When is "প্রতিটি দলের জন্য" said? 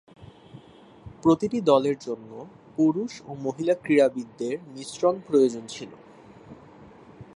1.23-2.31